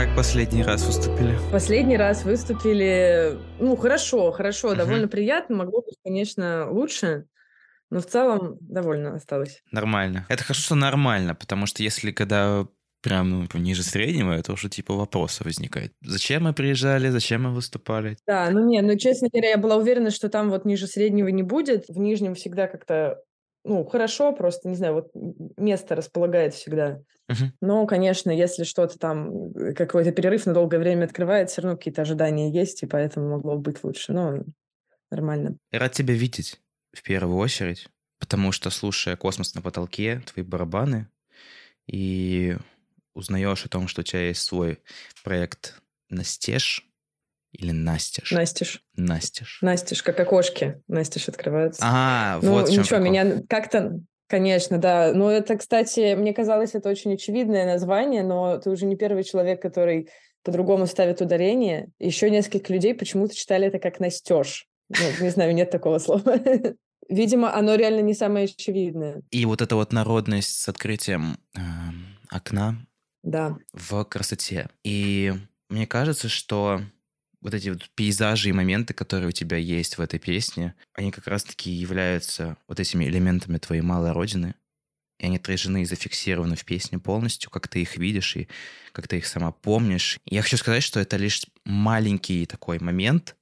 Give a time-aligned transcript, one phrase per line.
[0.00, 1.36] Как последний раз выступили?
[1.52, 4.76] Последний раз выступили, ну, хорошо, хорошо, uh-huh.
[4.76, 5.56] довольно приятно.
[5.56, 7.26] Могло быть, конечно, лучше.
[7.90, 9.62] Но в целом довольно осталось.
[9.70, 10.24] Нормально.
[10.30, 12.66] Это хорошо, что нормально, потому что если когда
[13.02, 15.92] прям ну, ниже среднего, это уже типа вопросы возникает.
[16.00, 18.16] Зачем мы приезжали, зачем мы выступали?
[18.26, 21.42] Да, ну не, ну честно говоря, я была уверена, что там вот ниже среднего не
[21.42, 21.84] будет.
[21.88, 23.18] В нижнем всегда как-то
[23.70, 25.10] ну, хорошо, просто, не знаю, вот
[25.56, 27.02] место располагает всегда.
[27.30, 27.50] Uh-huh.
[27.60, 32.02] Но, конечно, если что-то там, э, какой-то перерыв на долгое время открывает, все равно какие-то
[32.02, 34.12] ожидания есть, и поэтому могло быть лучше.
[34.12, 34.42] Но
[35.12, 35.56] нормально.
[35.70, 36.60] Я рад тебя видеть
[36.92, 37.88] в первую очередь,
[38.18, 41.06] потому что, слушая «Космос на потолке», твои барабаны,
[41.86, 42.56] и
[43.14, 44.80] узнаешь о том, что у тебя есть свой
[45.22, 46.89] проект «Настеж»,
[47.52, 48.30] или Настеж?
[48.32, 48.82] Настеж.
[48.96, 49.58] Настеж.
[49.62, 50.80] Настеж, как окошки.
[50.88, 51.82] Настеж открываются.
[51.84, 54.00] А, ну, вот ничего, меня как-то...
[54.28, 55.12] Конечно, да.
[55.12, 59.60] Но это, кстати, мне казалось, это очень очевидное название, но ты уже не первый человек,
[59.60, 60.08] который
[60.44, 61.88] по-другому ставит ударение.
[61.98, 64.66] Еще несколько людей почему-то читали это как «настеж».
[64.88, 66.38] Ну, не знаю, нет такого слова.
[67.08, 69.22] Видимо, оно реально не самое очевидное.
[69.32, 71.60] И вот эта вот народность с открытием э,
[72.30, 72.76] окна
[73.24, 73.56] да.
[73.72, 74.68] в красоте.
[74.84, 75.32] И
[75.68, 76.82] мне кажется, что
[77.40, 81.26] вот эти вот пейзажи и моменты, которые у тебя есть в этой песне, они как
[81.26, 84.54] раз-таки являются вот этими элементами твоей малой родины,
[85.18, 88.48] и они отражены и зафиксированы в песне полностью, как ты их видишь и
[88.92, 90.18] как ты их сама помнишь.
[90.24, 93.36] Я хочу сказать, что это лишь маленький такой момент,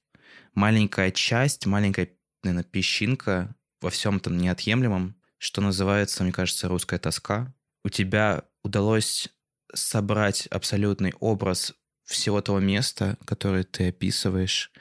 [0.53, 2.09] маленькая часть, маленькая,
[2.43, 7.53] наверное, песчинка во всем там неотъемлемом, что называется, мне кажется, русская тоска.
[7.85, 9.29] У тебя удалось
[9.73, 11.73] собрать абсолютный образ
[12.09, 14.71] всего того места, которое ты описываешь,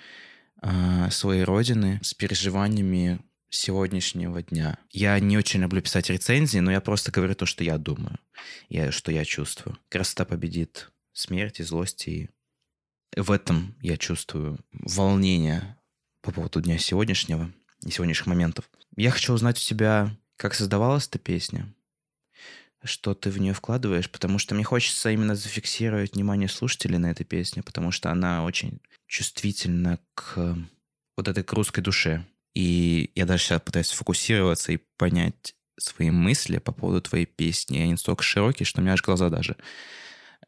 [0.63, 3.21] э, своей родины с переживаниями
[3.51, 4.79] сегодняшнего дня.
[4.91, 8.19] Я не очень люблю писать рецензии, но я просто говорю то, что я думаю,
[8.69, 9.79] я, что я чувствую.
[9.89, 12.31] Красота победит смерть и злость, и
[13.17, 15.79] в этом я чувствую волнение
[16.23, 17.53] по поводу дня сегодняшнего
[17.85, 18.69] и сегодняшних моментов.
[18.97, 21.73] Я хочу узнать у тебя, как создавалась эта песня,
[22.85, 27.25] что ты в нее вкладываешь, потому что мне хочется именно зафиксировать внимание слушателей на этой
[27.25, 30.57] песне, потому что она очень чувствительна к
[31.17, 32.25] вот этой к русской душе.
[32.55, 37.79] И я даже сейчас пытаюсь сфокусироваться и понять свои мысли по поводу твоей песни.
[37.79, 39.57] Они настолько широкие, что у меня аж глаза даже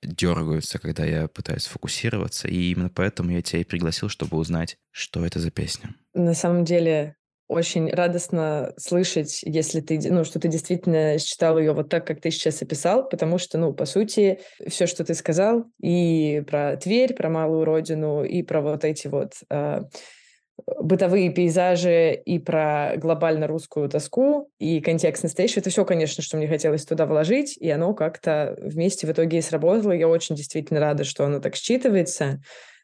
[0.03, 2.49] дергаются, когда я пытаюсь сфокусироваться.
[2.49, 5.95] И именно поэтому я тебя и пригласил, чтобы узнать, что это за песня.
[6.15, 7.17] На самом деле,
[7.51, 12.31] очень радостно слышать, если ты, ну, что ты действительно считал ее вот так, как ты
[12.31, 14.39] сейчас описал, потому что, ну, по сути,
[14.69, 19.33] все, что ты сказал, и про Тверь, про малую родину, и про вот эти вот
[19.51, 19.81] э,
[20.81, 26.47] бытовые пейзажи, и про глобально русскую тоску, и контекст настоящий, это все, конечно, что мне
[26.47, 29.91] хотелось туда вложить, и оно как-то вместе в итоге и сработало.
[29.91, 32.39] Я очень действительно рада, что оно так считывается.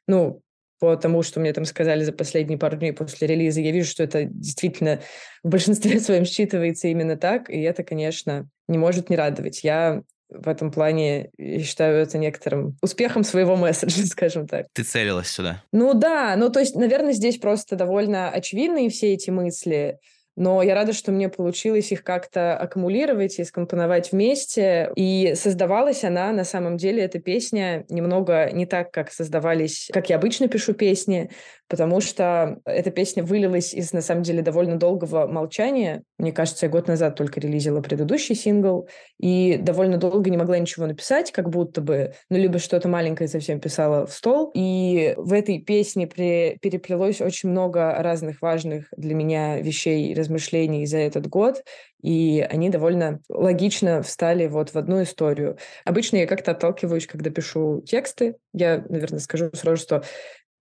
[0.08, 0.42] Ну,
[0.78, 4.02] по тому, что мне там сказали за последние пару дней после релиза, я вижу, что
[4.02, 5.00] это действительно
[5.42, 9.64] в большинстве своем считывается именно так, и это, конечно, не может не радовать.
[9.64, 14.66] Я в этом плане я считаю это некоторым успехом своего месседжа, скажем так.
[14.72, 15.62] Ты целилась сюда?
[15.72, 19.98] Ну да, ну то есть, наверное, здесь просто довольно очевидные все эти мысли,
[20.36, 24.92] но я рада, что мне получилось их как-то аккумулировать и скомпоновать вместе.
[24.94, 30.16] И создавалась она, на самом деле, эта песня немного не так, как создавались, как я
[30.16, 31.30] обычно пишу песни,
[31.68, 36.02] потому что эта песня вылилась из, на самом деле, довольно долгого молчания.
[36.18, 38.88] Мне кажется, я год назад только релизила предыдущий сингл,
[39.18, 43.60] и довольно долго не могла ничего написать, как будто бы, ну, либо что-то маленькое совсем
[43.60, 44.50] писала в стол.
[44.54, 46.58] И в этой песне при...
[46.60, 51.64] переплелось очень много разных важных для меня вещей и размышлений за этот год,
[52.02, 55.58] и они довольно логично встали вот в одну историю.
[55.84, 58.36] Обычно я как-то отталкиваюсь, когда пишу тексты.
[58.52, 60.02] Я, наверное, скажу сразу, что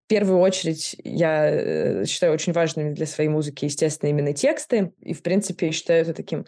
[0.06, 4.92] в первую очередь я э, считаю очень важными для своей музыки, естественно, именно тексты.
[5.02, 6.46] И, в принципе, считаю это таким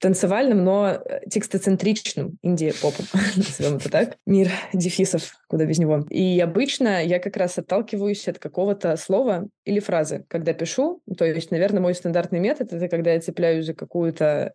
[0.00, 3.06] танцевальным, но э, текстоцентричным инди-попом,
[3.36, 4.18] назовем это так.
[4.26, 6.04] Мир дефисов, куда без него.
[6.10, 11.00] И обычно я как раз отталкиваюсь от какого-то слова или фразы, когда пишу.
[11.16, 14.52] То есть, наверное, мой стандартный метод— это когда я цепляюсь за какую-то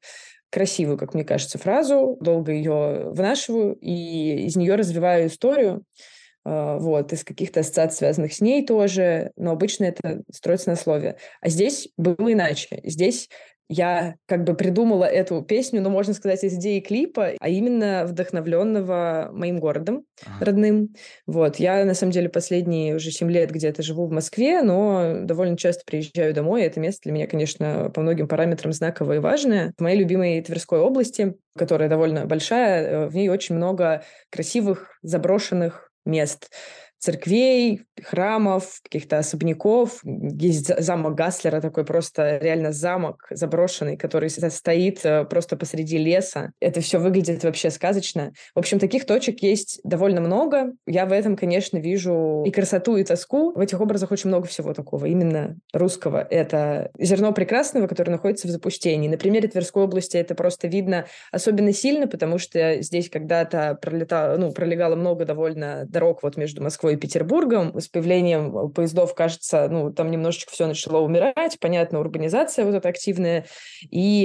[0.51, 5.83] красивую, как мне кажется, фразу, долго ее вынашиваю и из нее развиваю историю.
[6.45, 11.17] А, вот, из каких-то ассоциаций, связанных с ней тоже, но обычно это строится на слове.
[11.41, 12.81] А здесь было иначе.
[12.83, 13.29] Здесь
[13.71, 19.29] я как бы придумала эту песню, ну, можно сказать, из идеи клипа, а именно вдохновленного
[19.31, 20.45] моим городом ага.
[20.45, 20.95] родным.
[21.27, 25.55] Вот, я, на самом деле, последние уже 7 лет где-то живу в Москве, но довольно
[25.55, 29.73] часто приезжаю домой, и это место для меня, конечно, по многим параметрам знаковое и важное.
[29.77, 35.88] В моей любимой Тверской области, которая довольно большая, э, в ней очень много красивых, заброшенных
[36.05, 36.51] мест
[36.99, 40.01] церквей, храмов, каких-то особняков.
[40.03, 46.51] Есть замок Гаслера, такой просто реально замок заброшенный, который стоит э, просто посреди леса.
[46.59, 48.33] Это все выглядит вообще сказочно.
[48.53, 50.73] В общем, таких точек есть довольно много.
[50.85, 53.53] Я в этом, конечно, вижу и красоту, и тоску.
[53.53, 56.25] В этих образах очень много всего такого, именно русского.
[56.29, 59.07] Это зерно прекрасного, которое находится в запустении.
[59.07, 64.51] На примере Тверской области это просто видно особенно сильно, потому что здесь когда-то пролетало, ну,
[64.51, 67.79] пролегало много довольно дорог вот между Москвой Москвой и Петербургом.
[67.79, 71.57] С появлением э, поездов, кажется, ну, там немножечко все начало умирать.
[71.59, 73.45] Понятно, урбанизация вот эта активная.
[73.91, 74.23] И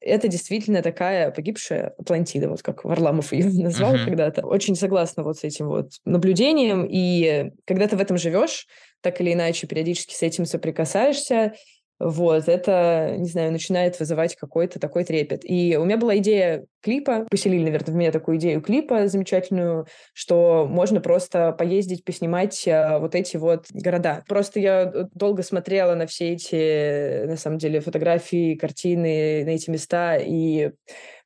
[0.00, 4.04] это действительно такая погибшая Атлантида, вот как Варламов ее назвал uh-huh.
[4.04, 4.46] когда-то.
[4.46, 6.86] Очень согласна вот с этим вот наблюдением.
[6.88, 8.66] И когда ты в этом живешь,
[9.02, 11.54] так или иначе периодически с этим соприкасаешься,
[11.98, 15.40] вот, это, не знаю, начинает вызывать какой-то такой трепет.
[15.44, 20.66] И у меня была идея клипа, поселили, наверное, в меня такую идею клипа замечательную, что
[20.68, 24.22] можно просто поездить, поснимать а, вот эти вот города.
[24.28, 29.70] Просто я э, долго смотрела на все эти, на самом деле, фотографии, картины, на эти
[29.70, 30.72] места, и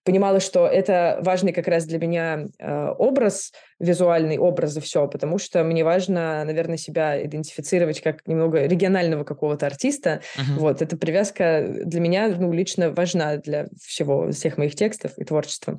[0.05, 5.38] понимала, что это важный как раз для меня э, образ, визуальный образ и все, потому
[5.38, 10.20] что мне важно, наверное, себя идентифицировать как немного регионального какого-то артиста.
[10.37, 10.58] Uh-huh.
[10.58, 15.79] Вот, эта привязка для меня, ну, лично важна для всего, всех моих текстов и творчества.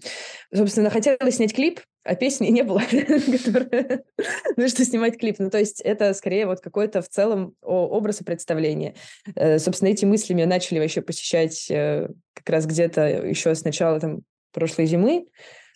[0.54, 2.82] Собственно, хотела снять клип, а песни не было,
[4.58, 5.38] ну что снимать клип.
[5.40, 8.96] Ну, то есть это скорее вот какой-то в целом образ и представление.
[9.36, 14.00] Э, собственно, эти мысли меня начали вообще посещать э, как раз где-то еще с начала
[14.00, 14.22] там
[14.52, 15.28] прошлой зимы,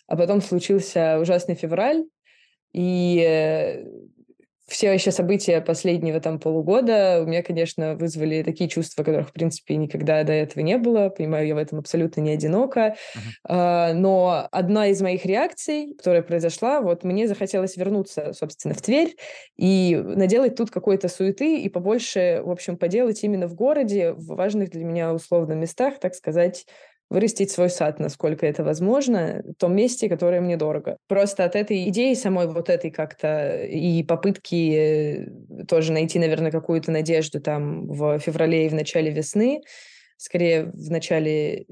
[0.08, 2.04] а потом случился ужасный февраль,
[2.72, 3.84] и э,
[4.66, 9.76] все еще события последнего там полугода у меня, конечно, вызвали такие чувства, которых, в принципе,
[9.76, 11.08] никогда до этого не было.
[11.08, 12.96] Понимаю, я в этом абсолютно не одинока.
[13.48, 13.92] Uh-huh.
[13.94, 19.16] Но одна из моих реакций, которая произошла, вот мне захотелось вернуться, собственно, в Тверь
[19.56, 24.70] и наделать тут какой-то суеты и побольше, в общем, поделать именно в городе, в важных
[24.70, 26.66] для меня условно местах, так сказать,
[27.08, 30.98] вырастить свой сад, насколько это возможно, в том месте, которое мне дорого.
[31.06, 36.90] Просто от этой идеи самой вот этой как-то и попытки э, тоже найти, наверное, какую-то
[36.90, 39.62] надежду там в феврале и в начале весны,
[40.16, 41.66] скорее в начале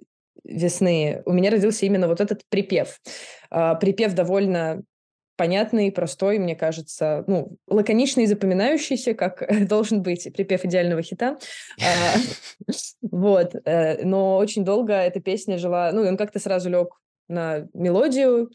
[0.44, 3.00] весны, у меня родился именно вот этот припев.
[3.50, 4.82] А, припев довольно
[5.36, 11.38] понятный, простой, мне кажется, ну, лаконичный и запоминающийся, как должен быть припев идеального хита.
[11.81, 12.72] А,
[13.02, 13.54] вот.
[13.64, 15.92] Э, но очень долго эта песня жила...
[15.92, 18.50] Ну, он как-то сразу лег на мелодию.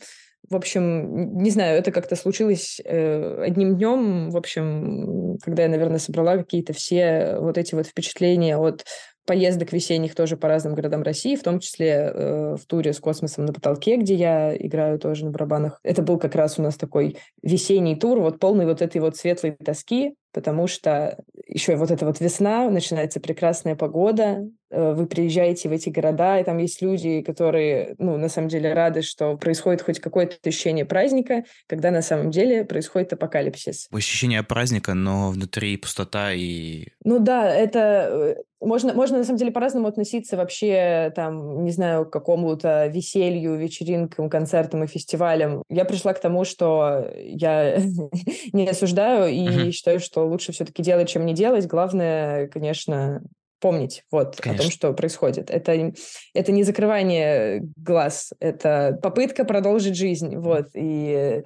[0.50, 4.30] В общем, не знаю, это как-то случилось э, одним днем.
[4.32, 8.86] В общем, когда я, наверное, собрала какие-то все вот эти вот впечатления от
[9.26, 13.46] поездок весенних тоже по разным городам России, в том числе э, в туре с космосом
[13.46, 15.80] на потолке, где я играю тоже на барабанах.
[15.84, 19.52] Это был как раз у нас такой весенний тур, вот полный вот этой вот светлой
[19.52, 21.18] тоски, потому что
[21.48, 26.44] еще вот эта вот весна, начинается прекрасная погода, э, вы приезжаете в эти города, и
[26.44, 31.44] там есть люди, которые, ну, на самом деле рады, что происходит хоть какое-то ощущение праздника,
[31.68, 33.88] когда на самом деле происходит апокалипсис.
[33.92, 36.88] Ощущение праздника, но внутри пустота и...
[37.04, 38.36] Ну да, это...
[38.40, 43.56] Э, можно, можно на самом деле по-разному относиться вообще, там, не знаю, к какому-то веселью,
[43.56, 45.64] вечеринкам, концертам и фестивалям.
[45.70, 47.78] Я пришла к тому, что я
[48.54, 51.68] не осуждаю и считаю, что лучше все-таки делать, чем не делать.
[51.68, 53.22] Главное, конечно,
[53.60, 54.64] помнить вот Конечно.
[54.64, 55.50] о том, что происходит.
[55.50, 55.94] Это,
[56.34, 60.38] это не закрывание глаз, это попытка продолжить жизнь.
[60.38, 60.70] Вот.
[60.74, 61.44] И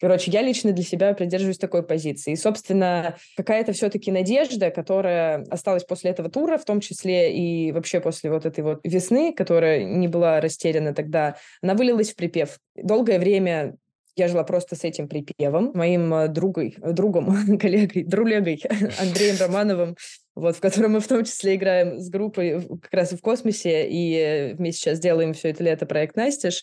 [0.00, 2.32] Короче, я лично для себя придерживаюсь такой позиции.
[2.32, 8.00] И, собственно, какая-то все-таки надежда, которая осталась после этого тура, в том числе и вообще
[8.00, 12.58] после вот этой вот весны, которая не была растеряна тогда, она вылилась в припев.
[12.74, 13.76] Долгое время
[14.20, 15.72] я жила просто с этим припевом.
[15.74, 18.62] Моим э, другой, другом, коллегой, друлегой
[19.00, 19.96] Андреем Романовым
[20.40, 24.54] вот, в котором мы в том числе играем с группой как раз в космосе, и
[24.54, 26.62] вместе сейчас делаем все это лето проект «Настеж»,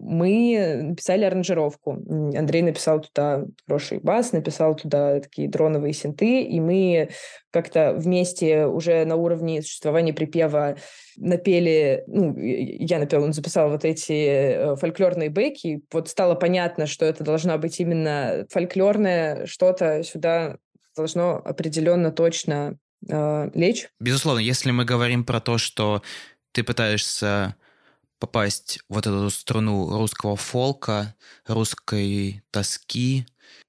[0.00, 1.92] мы написали аранжировку.
[2.36, 7.10] Андрей написал туда хороший бас, написал туда такие дроновые синты, и мы
[7.50, 10.76] как-то вместе уже на уровне существования припева
[11.16, 17.06] напели, ну, я напела, он записал вот эти э, фольклорные бэки, вот стало понятно, что
[17.06, 20.58] это должна быть именно фольклорное что-то сюда
[20.96, 22.76] должно определенно точно
[23.06, 23.88] э, лечь.
[24.00, 26.02] Безусловно, если мы говорим про то, что
[26.52, 27.56] ты пытаешься
[28.18, 31.14] попасть в вот эту струну русского фолка,
[31.46, 33.26] русской тоски,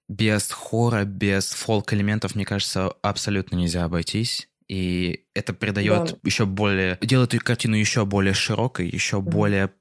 [0.08, 4.50] без хора, без фолк-элементов, мне кажется, абсолютно нельзя обойтись.
[4.68, 6.18] И это придает да.
[6.24, 6.98] еще более...
[7.02, 9.22] делает эту картину еще более широкой, еще mm-hmm.
[9.22, 9.72] более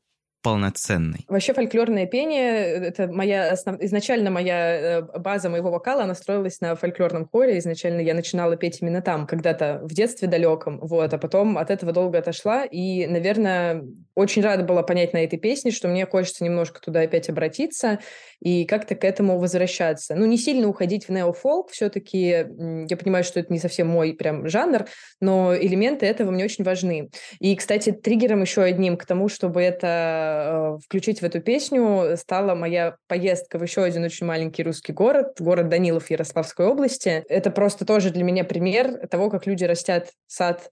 [0.42, 1.25] полноценной.
[1.28, 2.52] Вообще фольклорное пение—
[2.88, 3.80] это моя основ...
[3.80, 7.59] изначально моя э, база моего вокала, она строилась на фольклорном хоре.
[7.59, 11.92] Изначально я начинала петь именно там, когда-то в детстве далеком, вот, а потом от этого
[11.92, 13.85] долго отошла, и, наверное,
[14.18, 18.00] очень рада была понять на этой песне, что мне хочется немножко туда опять обратиться
[18.40, 20.14] и как-то к этому возвращаться.
[20.14, 24.48] Ну, не сильно уходить в неофолк, все-таки я понимаю, что это не совсем мой прям
[24.48, 24.87] жанр,
[25.20, 27.10] но элементы этого мне очень важны.
[27.40, 32.54] И, кстати, триггером еще одним к тому, чтобы это Э, включить в эту песню стала
[32.54, 37.25] моя поездка в еще один очень маленький русский город, город Данилов Ярославской области.
[37.28, 40.70] Это просто тоже для меня пример того, как люди растят сад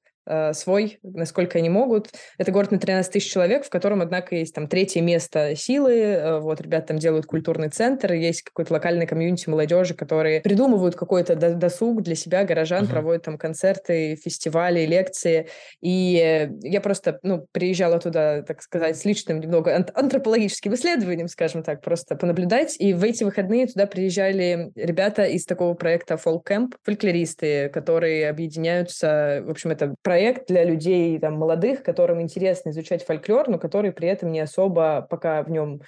[0.53, 2.11] свой, насколько они могут.
[2.39, 5.95] Это город на 13 тысяч человек, в котором, однако, есть там третье место силы.
[5.95, 11.37] Э, вот, ребята там делают культурный центр, есть какой-то локальный комьюнити молодежи, которые придумывают какой-то
[11.37, 12.91] досуг для себя, горожан, uh-huh.
[12.91, 15.49] проводят там концерты, фестивали, лекции.
[15.81, 21.83] И я просто, ну, приезжала туда, так сказать, с личным немного антропологическим исследованием, скажем так,
[21.83, 22.77] просто понаблюдать.
[22.81, 29.43] И в эти выходные туда приезжали ребята из такого проекта Folk Camp, фольклористы, которые объединяются,
[29.45, 33.93] в общем, это проект проект для людей там, молодых, которым интересно изучать фольклор, но которые
[33.93, 35.83] при этом не особо пока в нем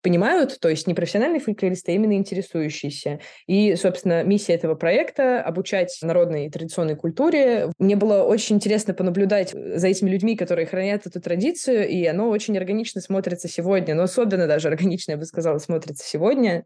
[0.00, 3.20] понимают, то есть не профессиональные фольклористы, а именно интересующиеся.
[3.46, 7.70] И, собственно, миссия этого проекта— обучать народной и традиционной культуре.
[7.78, 12.56] Мне было очень интересно понаблюдать за этими людьми, которые хранят эту традицию, и оно очень
[12.56, 16.64] органично смотрится сегодня, но особенно даже органично, я бы сказала, смотрится сегодня.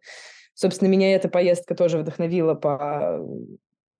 [0.54, 3.26] Собственно, меня эта поездка тоже вдохновила по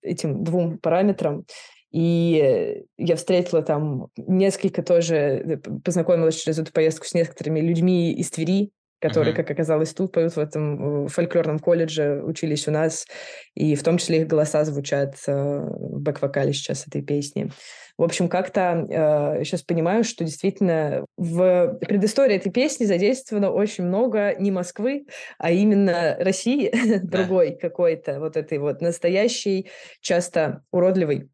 [0.01, 1.43] этим двум параметрам.
[1.91, 8.29] И я встретила там несколько тоже, э, познакомилась через эту поездку с некоторыми людьми из
[8.29, 9.37] Твери, которые, uh-huh.
[9.37, 13.07] как оказалось, тут поют в этом фольклорном колледже, учились у нас,
[13.55, 17.49] и в том числе их голоса звучат э, в бэк-вокале сейчас этой песни.
[17.97, 24.35] В общем, как-то э, сейчас понимаю, что действительно в предыстории этой песни задействовано очень много
[24.39, 25.05] не Москвы,
[25.37, 26.71] а именно России,
[27.03, 29.69] другой какой-то, вот этой вот настоящей,
[30.01, 31.29] часто уродливой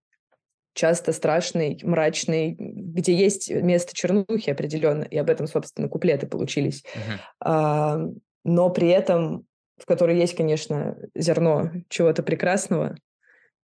[0.76, 6.84] часто страшный, мрачный, где есть место чернухи определенно, и об этом, собственно, куплеты получились.
[6.84, 7.20] Uh-huh.
[7.40, 8.00] А,
[8.44, 12.96] но при этом в которой есть, конечно, зерно чего-то прекрасного,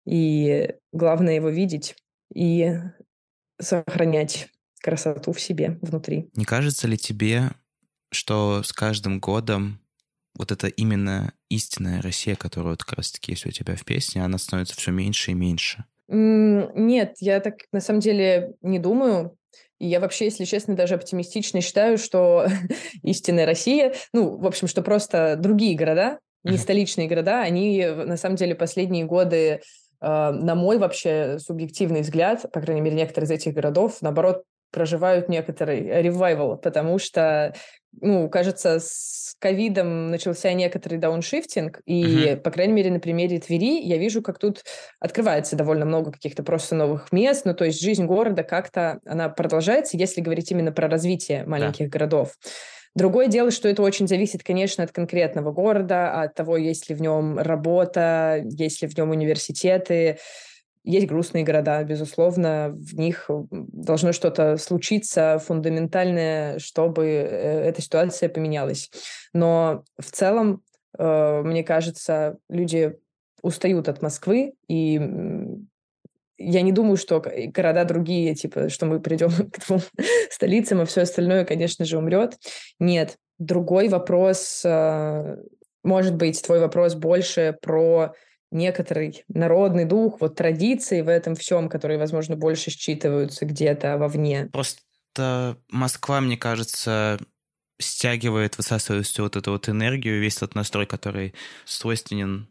[0.06, 1.96] и главное его видеть
[2.34, 2.74] и
[3.60, 4.50] сохранять
[4.82, 6.30] красоту в себе внутри.
[6.36, 7.52] Не кажется ли тебе,
[8.12, 9.80] что с каждым годом
[10.36, 14.38] вот это именно истинная Россия, которая вот как раз-таки есть у тебя в песне, она
[14.38, 15.86] становится все меньше и меньше?
[16.12, 19.36] Нет, я так на самом деле не думаю.
[19.78, 22.48] И я вообще, если честно, даже оптимистично считаю, что
[23.04, 28.36] истинная Россия, ну, в общем, что просто другие города, не столичные города, они на самом
[28.36, 29.62] деле последние годы,
[30.02, 35.30] а, на мой вообще субъективный взгляд, по крайней мере, некоторые из этих городов, наоборот, проживают
[35.30, 37.54] некоторый ревайвал, потому что,
[38.02, 42.38] ну, кажется, с ковидом начался некоторый дауншифтинг, и, uh-huh.
[42.38, 44.64] по крайней мере, на примере Твери я вижу, как тут
[45.00, 49.98] открывается довольно много каких-то просто новых мест, ну, то есть жизнь города как-то, она продолжается,
[49.98, 51.98] если говорить именно про развитие маленьких да.
[51.98, 52.36] городов.
[52.96, 57.02] Другое дело, что это очень зависит, конечно, от конкретного города, от того, есть ли в
[57.02, 60.18] нем работа, есть ли в нем университеты,
[60.90, 68.90] есть грустные города, безусловно, в них должно что-то случиться фундаментальное, чтобы э, эта ситуация поменялась.
[69.32, 70.64] Но в целом,
[70.98, 72.96] э, мне кажется, люди
[73.44, 75.00] устают от Москвы, и
[76.40, 79.82] я не думаю, что города другие, типа, что мы придем к двум
[80.32, 82.38] столицам, а все остальное, конечно же, умрет.
[82.80, 83.18] Нет.
[83.38, 85.38] Другой вопрос, э,
[85.84, 88.14] может быть, твой вопрос больше про
[88.52, 94.50] некоторый народный дух, вот традиции в этом всем, которые, возможно, больше считываются где-то вовне.
[94.52, 97.20] Просто Москва, мне кажется,
[97.80, 101.34] стягивает, высасывает всю вот эту вот энергию, весь тот настрой, который
[101.66, 102.50] свойственен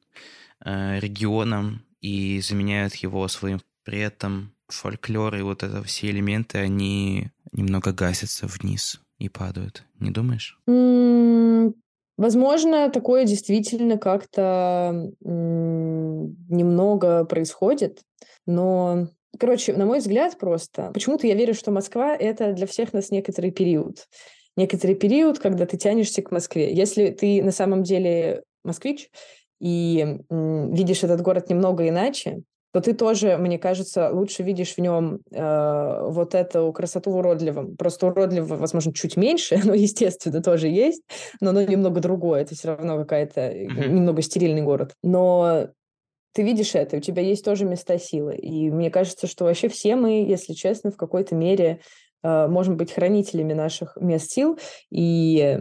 [0.65, 7.31] э, регионам и заменяет его своим при этом фольклор и вот это все элементы, они
[7.53, 9.85] немного гасятся вниз и падают.
[9.99, 10.59] Не думаешь?
[12.19, 15.13] Возможно, такое действительно как-то
[16.49, 18.03] немного происходит,
[18.47, 19.09] но,
[19.39, 23.51] короче, на мой взгляд просто, почему-то я верю, что Москва— это для всех нас некоторый
[23.51, 24.07] период.
[24.57, 26.73] Некоторый период, когда ты тянешься к Москве.
[26.73, 29.09] Если ты на самом деле москвич
[29.61, 35.21] и видишь этот город немного иначе, то ты тоже, мне кажется, лучше видишь в нем
[35.33, 37.77] э, вот эту красоту в уродливом.
[37.77, 41.03] Просто уродливо, возможно, чуть меньше, но, естественно, тоже есть,
[41.41, 42.43] но оно немного другое.
[42.43, 43.89] Это все равно какая-то mm-hmm.
[43.89, 44.95] немного стерильный город.
[45.03, 45.69] Но
[46.39, 48.37] ты видишь это, у тебя есть тоже места силы.
[48.37, 51.81] И мне кажется, что вообще все мы, если честно, в какой-то мере
[52.23, 54.57] э, можем быть хранителями наших мест сил
[54.89, 55.59] и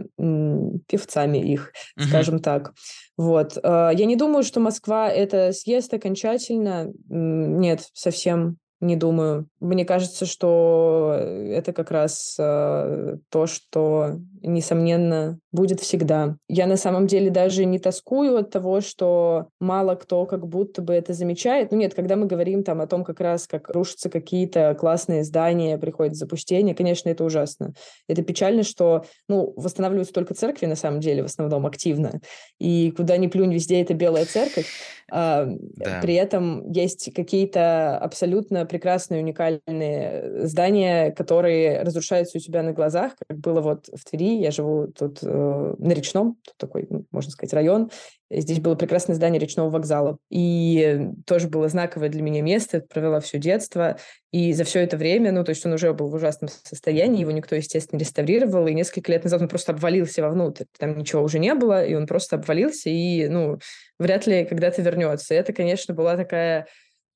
[0.86, 2.06] певцами их, угу.
[2.06, 2.74] скажем так.
[3.16, 3.56] Вот.
[3.56, 6.92] Э, я не думаю, что Москва это съест окончательно.
[7.08, 9.48] Нет, совсем не думаю.
[9.60, 16.36] Мне кажется, что это как раз э, то, что, несомненно, будет всегда.
[16.48, 20.94] Я на самом деле даже не тоскую от того, что мало кто как будто бы
[20.94, 21.72] это замечает.
[21.72, 25.76] Ну нет, когда мы говорим там о том, как раз как рушатся какие-то классные здания,
[25.76, 27.72] приходит запустение, конечно, это ужасно.
[28.06, 32.20] Это печально, что, ну, восстанавливаются только церкви на самом деле в основном активно.
[32.60, 34.68] И куда ни плюнь, везде это белая церковь.
[35.10, 36.00] А, да.
[36.00, 43.38] При этом есть какие-то абсолютно прекрасные, уникальные здания, которые разрушаются у тебя на глазах, как
[43.38, 44.40] было вот в Твери.
[44.40, 47.90] Я живу тут э, на Речном, тут такой, ну, можно сказать, район.
[48.30, 50.18] Здесь было прекрасное здание речного вокзала.
[50.28, 52.80] И тоже было знаковое для меня место.
[52.80, 53.96] Провела все детство.
[54.32, 57.30] И за все это время, ну, то есть он уже был в ужасном состоянии, его
[57.30, 58.66] никто, естественно, реставрировал.
[58.66, 60.64] И несколько лет назад он просто обвалился вовнутрь.
[60.78, 62.90] Там ничего уже не было, и он просто обвалился.
[62.90, 63.58] И, ну,
[63.98, 65.34] вряд ли когда-то вернется.
[65.34, 66.66] Это, конечно, была такая,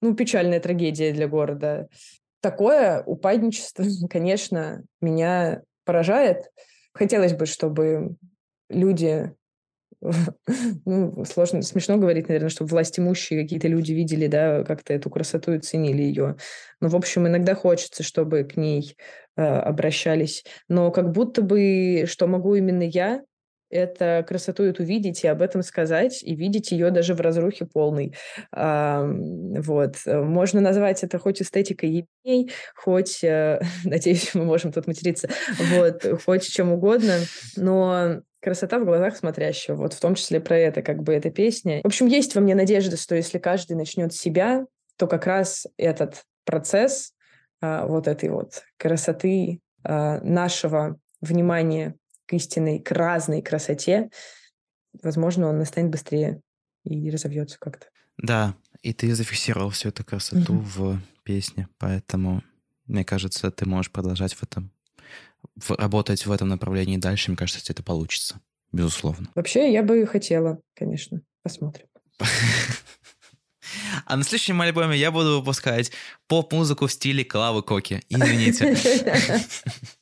[0.01, 1.89] ну, печальная трагедия для города.
[2.43, 6.51] Такое упадничество, конечно, меня поражает.
[6.93, 8.17] Хотелось бы, чтобы
[8.69, 9.33] люди
[10.85, 15.53] ну, сложно, смешно говорить, наверное, чтобы власть имущие какие-то люди видели, да, как-то эту красоту
[15.53, 16.37] и ценили ее.
[16.81, 18.97] Но, в общем, иногда хочется, чтобы к ней
[19.37, 20.45] э, обращались.
[20.69, 23.23] Но как будто бы, что могу именно я,
[23.73, 28.15] это красоту эту видеть и об этом сказать, и видеть ее даже в разрухе полной.
[28.53, 29.97] А, вот.
[30.07, 35.29] Можно назвать это хоть эстетикой ебней, хоть, э, надеюсь, мы можем тут материться,
[35.75, 37.15] вот, хоть чем угодно,
[37.57, 39.77] но красота в глазах смотрящего.
[39.77, 41.81] Вот в том числе про это, как бы, эта песня.
[41.83, 44.67] В общем, есть во мне надежда, что если каждый начнет себя,
[44.99, 47.13] то как раз этот процесс
[47.61, 51.95] а, вот этой вот красоты а, нашего внимания
[52.33, 54.09] к истинной, к разной красоте,
[55.03, 56.41] возможно, он настанет быстрее
[56.83, 57.87] и разовьется как-то.
[58.17, 60.67] Да, и ты зафиксировал всю эту красоту mm-hmm.
[60.75, 62.43] в песне, поэтому,
[62.87, 64.71] мне кажется, ты можешь продолжать в этом,
[65.57, 67.31] в, работать в этом направлении дальше.
[67.31, 68.41] Мне кажется, это получится,
[68.73, 69.29] безусловно.
[69.35, 71.21] Вообще, я бы хотела, конечно.
[71.43, 71.87] Посмотрим.
[74.05, 75.93] А на следующем альбоме я буду выпускать
[76.27, 78.03] поп-музыку в стиле Клавы Коки.
[78.11, 78.77] Извините.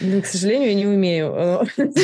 [0.00, 1.66] Ну, к сожалению, я не умею.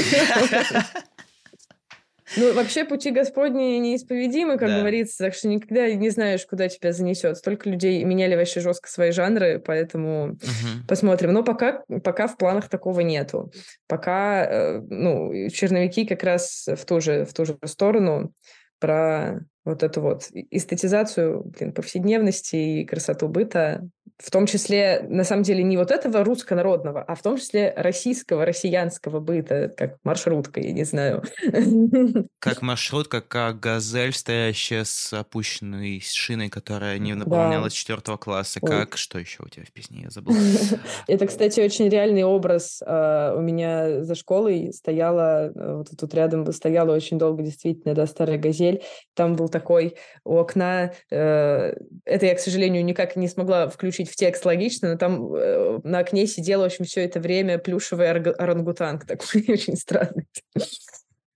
[2.37, 4.79] Ну, вообще пути Господни неисповедимы, как да.
[4.79, 7.37] говорится, так что никогда не знаешь, куда тебя занесет.
[7.37, 10.87] Столько людей меняли вообще жестко свои жанры, поэтому угу.
[10.87, 11.33] посмотрим.
[11.33, 13.53] Но пока, пока в планах такого нету.
[13.89, 18.33] Пока, э, ну, черновики как раз в ту же, в ту же сторону
[18.79, 23.87] про вот эту вот эстетизацию блин, повседневности и красоту быта
[24.23, 28.45] в том числе, на самом деле, не вот этого руссконародного, а в том числе российского,
[28.45, 31.23] россиянского быта, как маршрутка, я не знаю.
[32.39, 37.77] Как маршрутка, как газель, стоящая с опущенной шиной, которая не наполнялась да.
[37.77, 38.59] четвертого класса.
[38.63, 38.69] Ой.
[38.69, 40.35] Как, что еще у тебя в песне, я забыл.
[41.07, 42.83] Это, кстати, очень реальный образ.
[42.85, 48.39] А, у меня за школой стояла, вот тут рядом стояла очень долго действительно, да, старая
[48.39, 48.83] газель.
[49.15, 54.17] Там был такой у окна, э, это я, к сожалению, никак не смогла включить в
[54.17, 59.07] текст логично, но там э, на окне сидел, в общем, все это время плюшевый орангутанг
[59.07, 60.27] такой очень странный.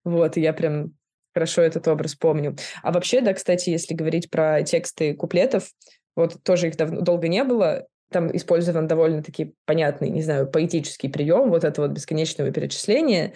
[0.05, 0.93] Вот, и я прям
[1.35, 2.57] хорошо этот образ помню.
[2.83, 5.71] А вообще, да, кстати, если говорить про тексты куплетов,
[6.15, 11.51] вот тоже их давно, долго не было, там использован довольно-таки понятный, не знаю, поэтический прием,
[11.51, 13.35] вот это вот бесконечного перечисления,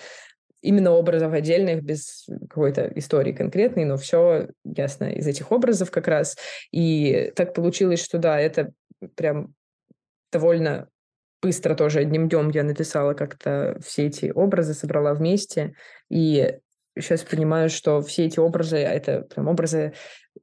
[0.62, 6.36] именно образов отдельных, без какой-то истории конкретной, но все ясно из этих образов как раз.
[6.72, 8.72] И так получилось, что да, это
[9.16, 9.54] прям
[10.32, 10.88] довольно
[11.40, 15.74] быстро тоже одним днем я написала как-то все эти образы, собрала вместе.
[16.10, 16.58] И
[16.98, 19.94] сейчас понимаю, что все эти образы, это прям образы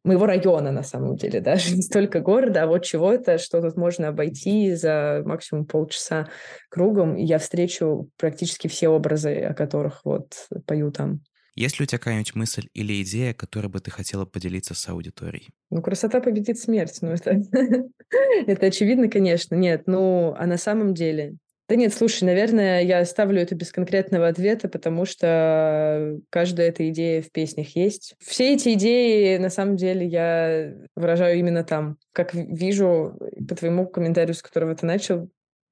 [0.03, 4.09] моего района на самом деле, даже не столько города, а вот чего-то, что тут можно
[4.09, 6.29] обойти за максимум полчаса
[6.69, 11.21] кругом, и я встречу практически все образы, о которых вот пою там.
[11.55, 15.49] Есть ли у тебя какая-нибудь мысль или идея, которой бы ты хотела поделиться с аудиторией?
[15.69, 16.97] Ну, красота победит смерть.
[17.01, 17.41] Ну, это,
[18.47, 19.55] это очевидно, конечно.
[19.55, 21.37] Нет, ну, а на самом деле...
[21.67, 27.23] Да нет, слушай, наверное, я оставлю это без конкретного ответа, потому что каждая эта идея
[27.23, 28.15] в песнях есть.
[28.19, 31.97] Все эти идеи, на самом деле, я выражаю именно там.
[32.11, 35.31] Как вижу по твоему комментарию, с которого ты начал,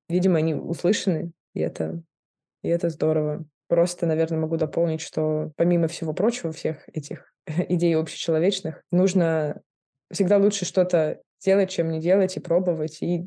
[0.10, 2.02] видимо, они услышаны, и это,
[2.64, 3.46] и это здорово.
[3.74, 7.34] Просто, наверное, могу дополнить, что помимо всего прочего, всех этих
[7.70, 9.64] идей общечеловечных, нужно
[10.12, 13.26] всегда лучше что-то делать, чем не делать, и пробовать, и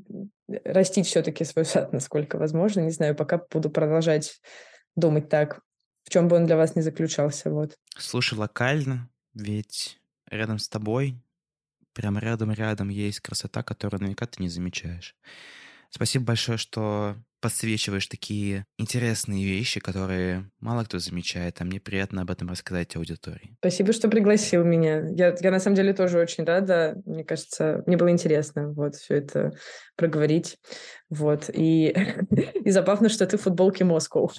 [0.65, 2.83] растить все-таки свой сад, насколько возможно.
[2.83, 4.41] Не знаю, пока буду продолжать
[4.95, 5.59] думать так,
[6.05, 7.51] в чем бы он для вас не заключался.
[7.51, 7.75] Вот.
[7.99, 9.99] Слушай локально, ведь
[10.31, 11.21] рядом с тобой,
[11.93, 15.17] прям рядом-рядом есть красота, которую наверняка ты не замечаешь.
[15.91, 22.31] Спасибо большое, что подсвечиваешь такие интересные вещи, которые мало кто замечает, а мне приятно об
[22.31, 23.57] этом рассказать аудитории.
[23.61, 25.07] Спасибо, что пригласил меня.
[25.11, 27.01] Я, я на самом деле тоже очень рада.
[27.05, 29.53] Мне кажется, мне было интересно вот все это
[29.96, 30.59] проговорить.
[31.11, 31.51] Вот.
[31.53, 31.94] И,
[32.64, 34.31] и забавно, что ты в футболке Москву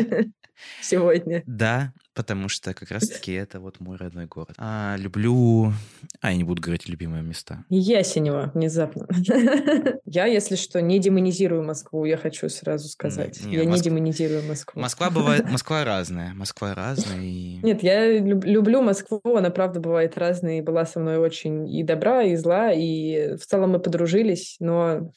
[0.82, 1.42] сегодня.
[1.46, 4.54] Да, потому что как раз-таки это вот мой родной город.
[4.58, 5.72] А, люблю...
[6.20, 7.64] А, я не буду говорить любимые места.
[7.68, 9.06] Ясенево, внезапно.
[10.04, 13.40] Я, если что, не демонизирую Москву, я хочу сразу сказать.
[13.44, 13.84] Не, не, я Моск...
[13.84, 14.80] не демонизирую Москву.
[14.80, 15.44] Москва бывает...
[15.50, 16.34] Москва разная.
[16.34, 17.58] Москва разная и...
[17.62, 22.22] Нет, я люблю Москву, она правда бывает разная, и была со мной очень и добра,
[22.22, 25.12] и зла, и в целом мы подружились, но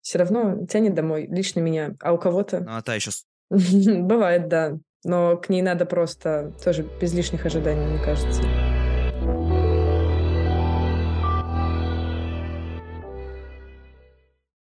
[0.00, 1.94] все равно тянет домой, лично меня.
[2.00, 2.60] А у кого-то...
[2.60, 3.10] Ну, а та еще...
[3.50, 4.78] Бывает, да.
[5.04, 8.42] Но к ней надо просто тоже без лишних ожиданий, мне кажется.